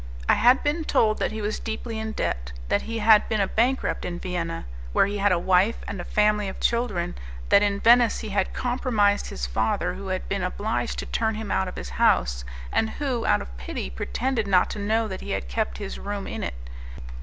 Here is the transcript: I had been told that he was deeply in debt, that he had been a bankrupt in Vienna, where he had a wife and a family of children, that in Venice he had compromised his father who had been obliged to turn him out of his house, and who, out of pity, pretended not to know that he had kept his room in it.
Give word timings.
I 0.27 0.33
had 0.33 0.63
been 0.63 0.83
told 0.83 1.19
that 1.19 1.31
he 1.31 1.43
was 1.43 1.59
deeply 1.59 1.99
in 1.99 2.13
debt, 2.13 2.53
that 2.69 2.81
he 2.81 2.97
had 2.97 3.29
been 3.29 3.39
a 3.39 3.45
bankrupt 3.47 4.03
in 4.03 4.17
Vienna, 4.17 4.65
where 4.93 5.05
he 5.05 5.19
had 5.19 5.31
a 5.31 5.37
wife 5.37 5.75
and 5.87 6.01
a 6.01 6.03
family 6.03 6.49
of 6.49 6.59
children, 6.59 7.13
that 7.49 7.61
in 7.61 7.79
Venice 7.79 8.21
he 8.21 8.29
had 8.29 8.51
compromised 8.51 9.27
his 9.27 9.45
father 9.45 9.93
who 9.93 10.07
had 10.07 10.27
been 10.27 10.41
obliged 10.41 10.97
to 10.97 11.05
turn 11.05 11.35
him 11.35 11.51
out 11.51 11.67
of 11.67 11.75
his 11.75 11.89
house, 12.01 12.43
and 12.71 12.89
who, 12.89 13.27
out 13.27 13.43
of 13.43 13.57
pity, 13.57 13.91
pretended 13.91 14.47
not 14.47 14.71
to 14.71 14.79
know 14.79 15.07
that 15.07 15.21
he 15.21 15.29
had 15.33 15.47
kept 15.47 15.77
his 15.77 15.99
room 15.99 16.25
in 16.25 16.41
it. 16.41 16.55